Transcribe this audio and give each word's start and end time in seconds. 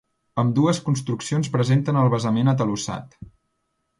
Ambdues 0.43 0.79
construccions 0.85 1.51
presenten 1.57 2.01
el 2.03 2.11
basament 2.15 2.51
atalussat. 2.53 3.17